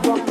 bum 0.00 0.20
bum. 0.26 0.27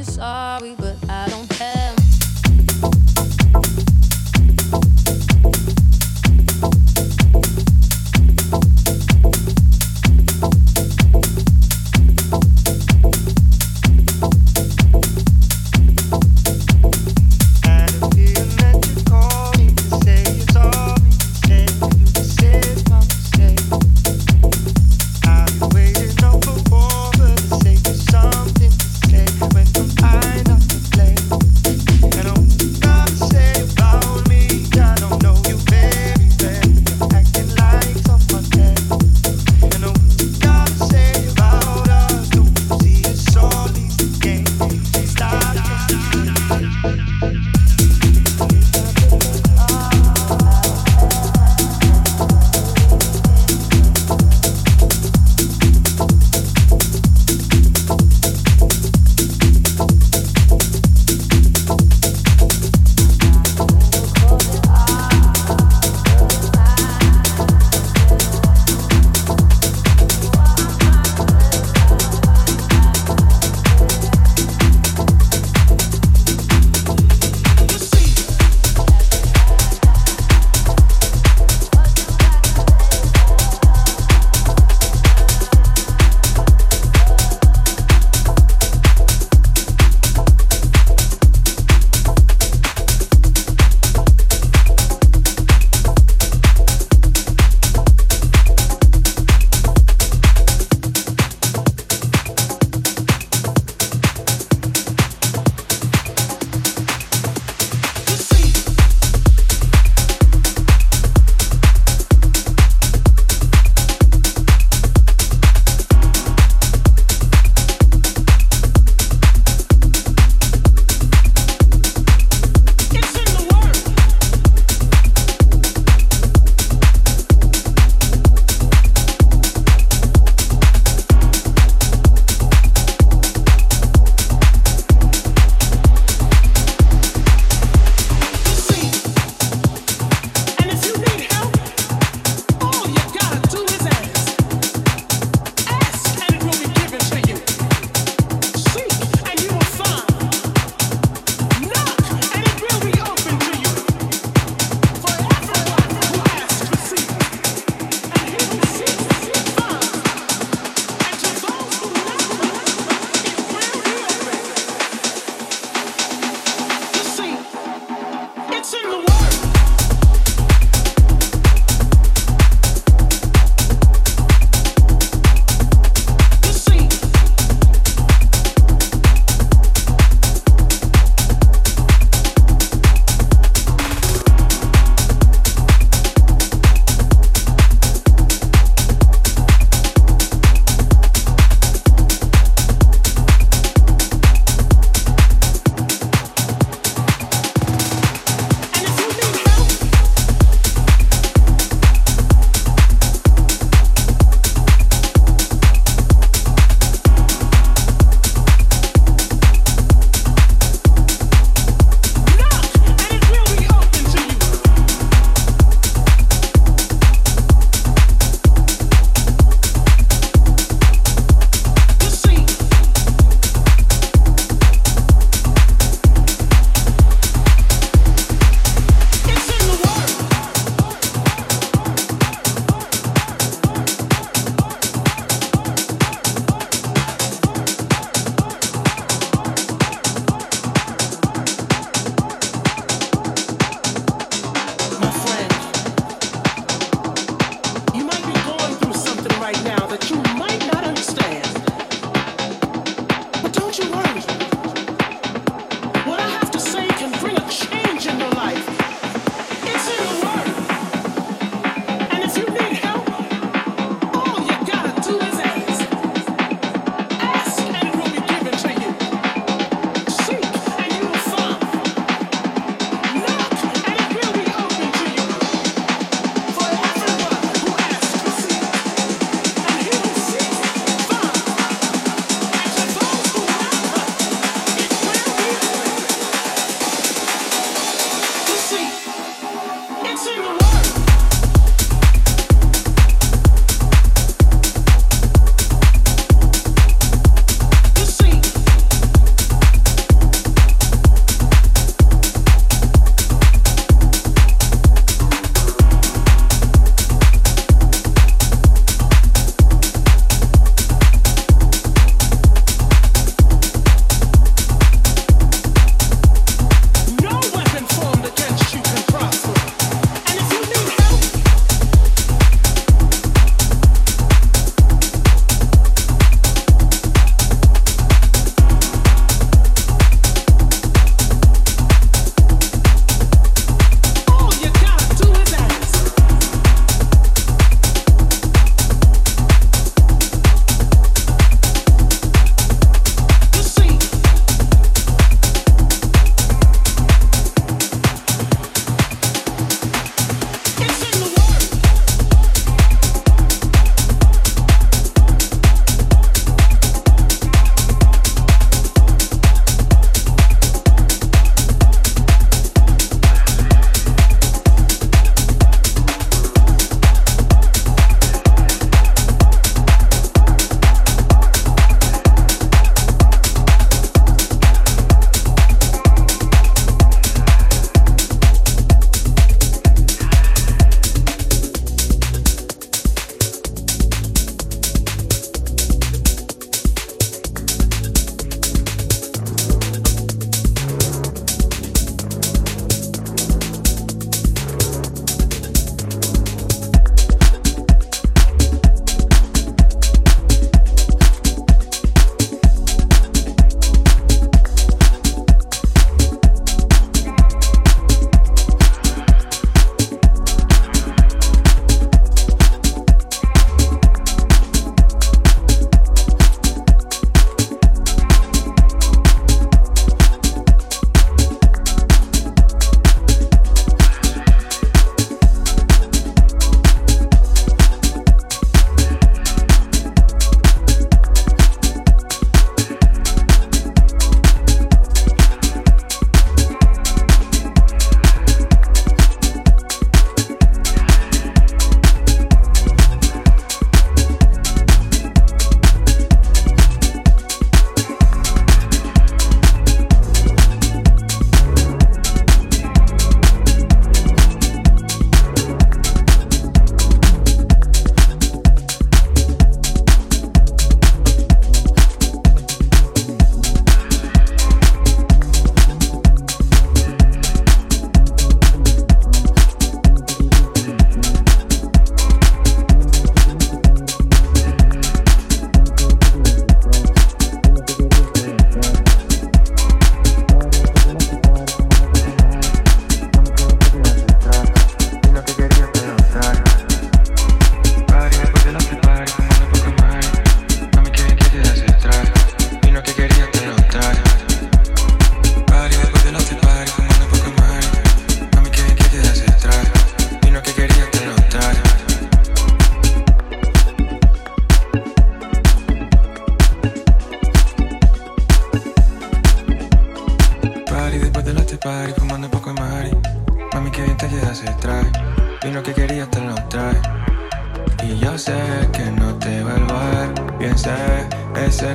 eyes 0.00 0.18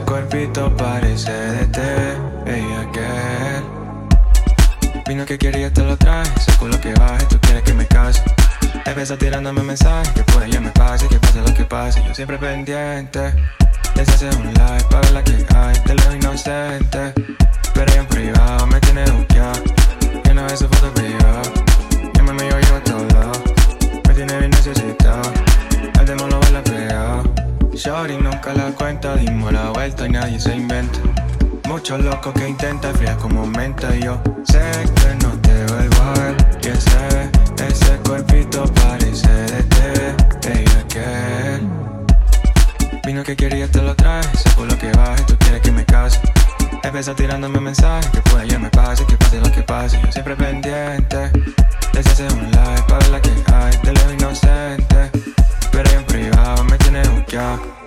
cuerpito 0.06 0.76
parece 0.78 1.32
de 1.32 1.66
té. 1.68 2.18
Ella 2.46 2.92
que 2.92 3.06
Vino 5.08 5.26
que 5.26 5.38
quería 5.38 5.72
te 5.72 5.84
lo 5.84 5.98
trae. 5.98 6.24
Ese 6.38 6.52
culo 6.58 6.80
que 6.80 6.94
baje, 6.94 7.26
tú 7.26 7.40
quieres 7.42 7.64
que 7.64 7.74
me 7.74 7.86
case. 7.88 8.24
Empieza 8.86 9.18
tirándome 9.18 9.64
mensajes 9.64 10.10
que 10.14 10.24
por 10.24 10.44
ella 10.44 10.62
me 10.62 10.72
pase, 10.72 11.08
que 11.08 11.20
pase 11.20 11.42
lo 11.42 11.54
que 11.54 11.66
pase. 11.66 12.04
Yo 12.08 12.14
siempre 12.14 12.38
pendiente. 12.38 13.34
Les 13.96 14.10
hace 14.10 14.30
un 14.30 14.54
like 14.54 14.86
para 14.90 15.10
la 15.12 15.24
que 15.24 15.46
hay. 15.56 15.76
De 15.86 15.96
lo 15.96 16.16
inocente. 16.16 17.14
Pero 17.74 17.94
en 17.94 18.06
privado 18.08 18.68
me 18.68 18.80
tiene 18.80 19.04
buqueado. 19.12 19.64
Y 20.24 20.30
una 20.30 20.44
vez 20.44 20.60
su 20.60 20.68
foto 20.68 20.94
privada. 20.94 21.65
Shorty 27.86 28.18
nunca 28.18 28.52
la 28.56 28.72
cuenta. 28.72 29.16
Dimos 29.16 29.54
la 29.54 29.70
vuelta 29.70 30.08
y 30.08 30.10
nadie 30.10 30.40
se 30.40 30.56
inventa. 30.56 30.98
Muchos 31.68 32.00
locos 32.00 32.34
que 32.34 32.50
intentan 32.50 32.96
fría 32.96 33.16
como 33.16 33.46
menta 33.46 33.96
y 33.96 34.02
yo 34.02 34.20
sé 34.44 34.60
que 34.96 35.24
no 35.24 35.32
te 35.42 35.66
vuelvo 35.72 36.02
a 36.02 36.14
ver. 36.14 36.36
Y 36.64 36.68
ese, 36.70 37.30
ese 37.64 37.98
cuerpito 37.98 38.64
parece 38.74 39.28
de 39.30 39.64
té. 39.64 40.16
Ella 40.52 40.88
que 40.88 41.60
Vino 43.06 43.22
que 43.22 43.36
quería 43.36 43.68
te 43.68 43.84
lo 43.84 43.96
trae. 43.96 44.24
Sé 44.36 44.50
por 44.56 44.68
lo 44.68 44.76
que 44.80 44.92
baje, 44.94 45.24
tú 45.26 45.38
quieres 45.38 45.62
que 45.62 45.72
me 45.72 45.86
case. 45.86 46.20
Empieza 46.82 47.16
tirándome 47.16 47.60
mensajes 47.60 48.10
que 48.10 48.22
puede 48.22 48.48
ya 48.48 48.58
me 48.58 48.72
pase, 48.72 49.06
que 49.06 49.16
pase 49.16 49.40
lo 49.40 49.52
que 49.52 49.62
pase. 49.62 50.02
Yo 50.04 50.12
siempre 50.12 50.36
pendiente. 50.36 51.32
Les 51.94 52.08
hace 52.08 52.24
un 52.34 52.50
like 52.50 52.82
para 52.90 53.08
la 53.10 53.22
que 53.22 53.30
hay. 53.54 53.78
De 53.84 53.94
lo 53.94 54.12
inocente. 54.12 55.12
Pero 55.76 55.90
en 55.90 56.06
privado 56.06 56.64
me 56.64 56.78
tiene 56.78 57.06
buqueado. 57.10 57.85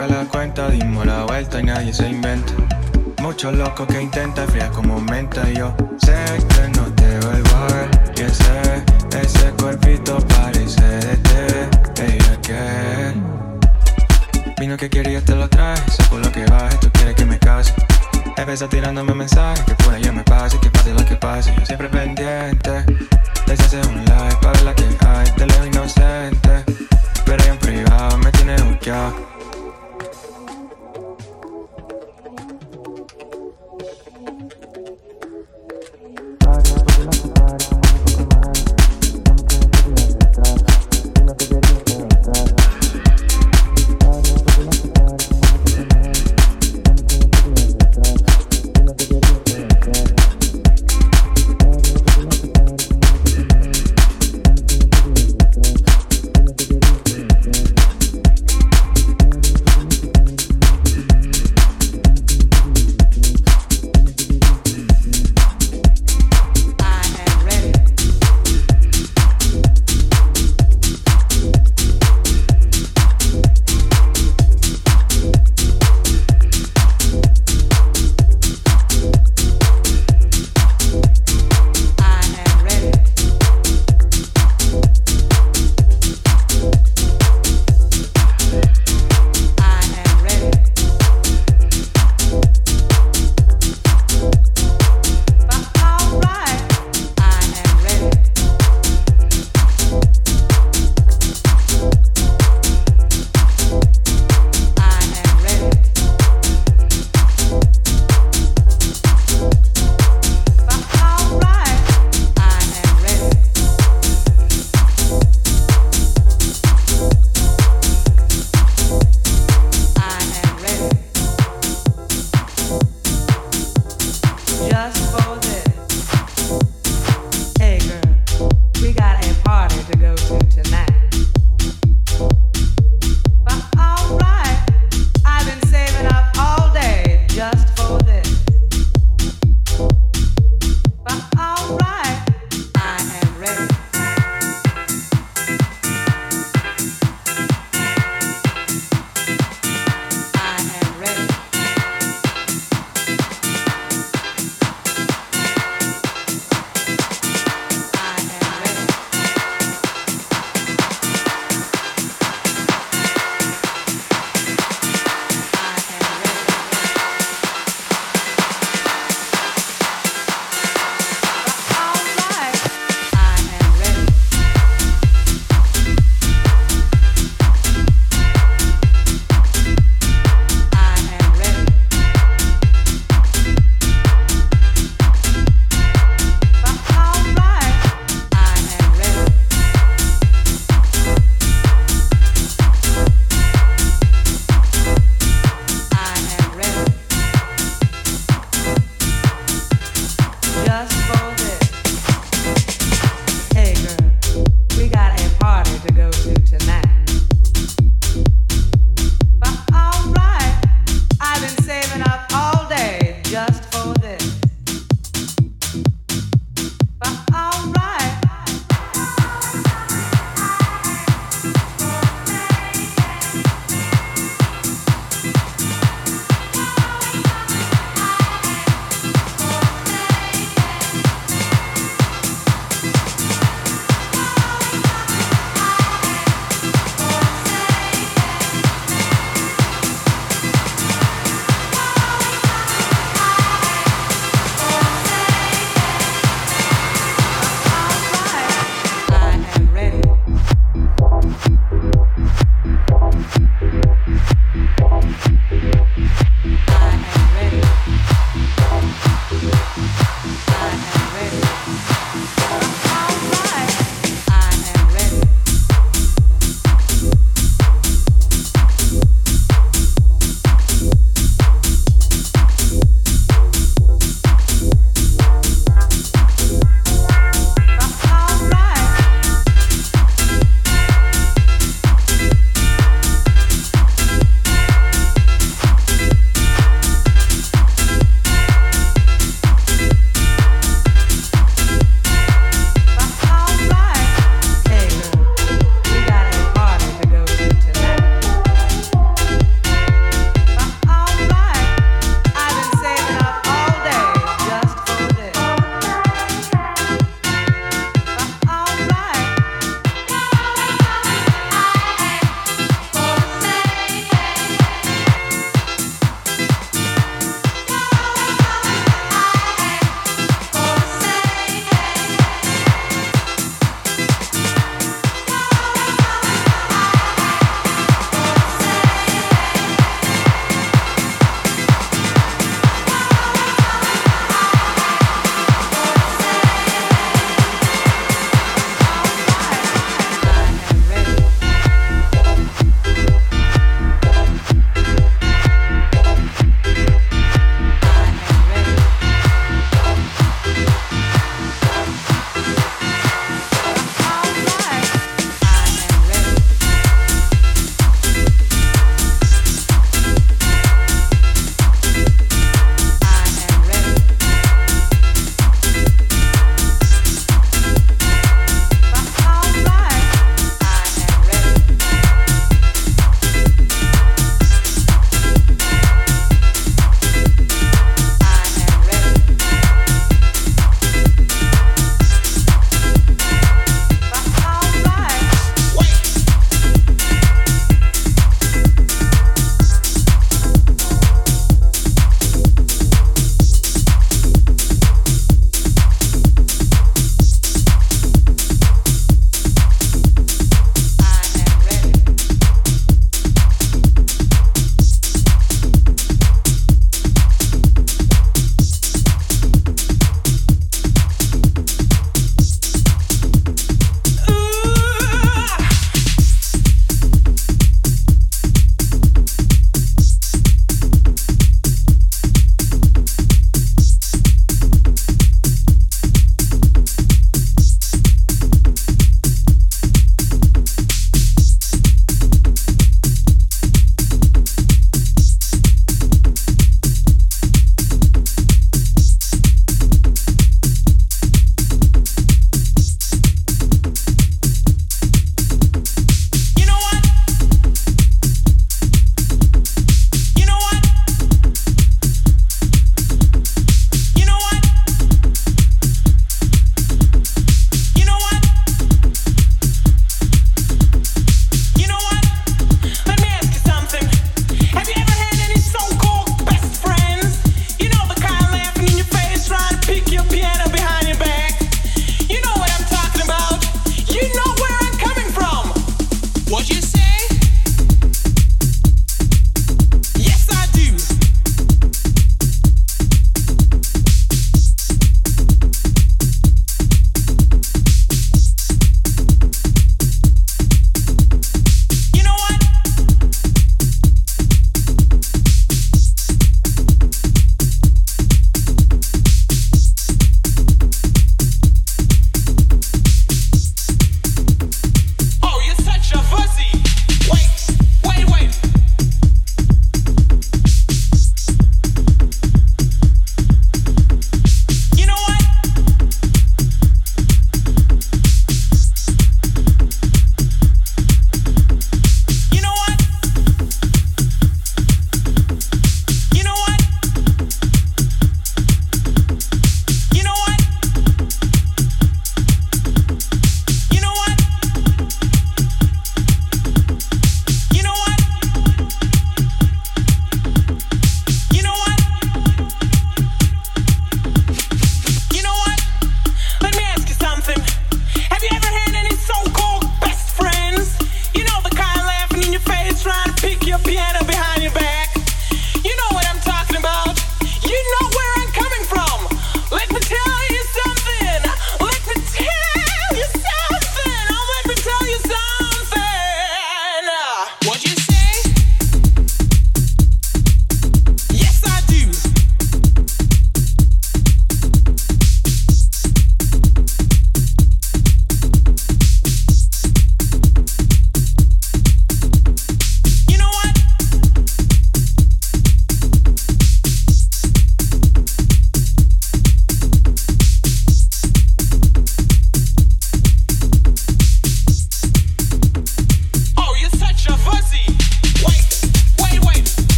saca 0.00 0.14
la 0.14 0.24
cuenta, 0.24 0.68
dimos 0.70 1.04
la 1.04 1.24
vuelta 1.24 1.60
y 1.60 1.64
nadie 1.64 1.92
se 1.92 2.08
inventa. 2.08 2.52
Muchos 3.20 3.52
locos 3.54 3.86
que 3.86 4.00
intentan 4.00 4.48
fría 4.48 4.70
como 4.70 4.98
menta 5.00 5.42
y 5.50 5.56
yo 5.58 5.74
sé 5.98 6.14
que 6.48 6.68
no 6.78 6.84
te 6.94 7.18
vuelvo 7.26 7.56
a 7.56 7.66
ver. 7.66 7.90
Y 8.16 8.22
ese, 8.22 8.82
ese 9.20 9.50
cuerpito 9.60 10.18
parece 10.28 10.82
de 10.82 11.16
té. 11.16 11.68
Ella 12.02 12.40
que 12.40 13.12
vino 14.58 14.76
que 14.76 14.88
quería 14.88 15.20
te 15.22 15.34
lo 15.34 15.48
traje, 15.48 15.82
saco 15.90 16.18
lo 16.18 16.32
que 16.32 16.46
baje, 16.46 16.76
tú 16.78 16.90
quieres 16.92 17.14
que 17.14 17.26
me 17.26 17.38
case. 17.38 17.74
Empieza 18.36 18.68
tirándome 18.68 19.12
mensajes 19.12 19.64
que 19.64 19.74
por 19.74 19.96
yo 19.98 20.12
me 20.14 20.22
pase, 20.22 20.58
que 20.60 20.70
pase 20.70 20.94
lo 20.94 21.04
que 21.04 21.16
pase, 21.16 21.54
yo 21.58 21.66
siempre 21.66 21.88
pendiente. 21.88 22.84
Les 23.46 23.60
hace 23.60 23.80
un 23.86 24.04
like 24.06 24.36
para 24.40 24.60
la 24.62 24.74
que 24.74 24.84
hay, 25.06 25.30
te 25.32 25.46
leo 25.46 25.66
inocente. 25.66 26.64
Pero 27.26 27.44
en 27.44 27.58
privado 27.58 28.16
me 28.16 28.32
tiene 28.32 28.56
buqueado. 28.62 29.39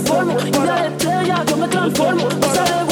transformo. 0.02 0.36
Mira 0.44 0.82
de 0.82 0.88
estrella, 0.88 1.44
yo 1.48 1.56
me 1.56 1.68
transformo. 1.68 2.28
Pasa 2.40 2.62
de 2.64 2.91